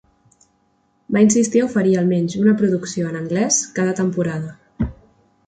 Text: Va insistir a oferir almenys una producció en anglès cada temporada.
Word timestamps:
Va 1.17 1.21
insistir 1.25 1.61
a 1.63 1.67
oferir 1.67 1.93
almenys 2.03 2.39
una 2.45 2.55
producció 2.63 3.11
en 3.13 3.21
anglès 3.21 3.61
cada 3.79 3.95
temporada. 4.03 4.91